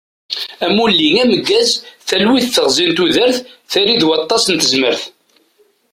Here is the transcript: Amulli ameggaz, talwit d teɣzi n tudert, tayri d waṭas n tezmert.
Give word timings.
Amulli 0.65 1.09
ameggaz, 1.21 1.69
talwit 2.07 2.45
d 2.47 2.51
teɣzi 2.55 2.85
n 2.89 2.91
tudert, 2.97 3.37
tayri 3.71 3.95
d 4.01 4.03
waṭas 4.07 4.43
n 4.47 4.55
tezmert. 4.61 5.03